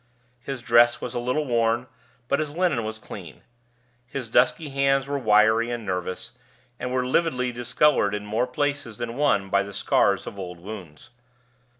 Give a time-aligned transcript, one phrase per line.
[0.39, 1.85] His dress was a little worn,
[2.27, 3.43] but his linen was clean.
[4.07, 6.31] His dusky hands were wiry and nervous,
[6.79, 11.11] and were lividly discolored in more places than one by the scars of old wounds.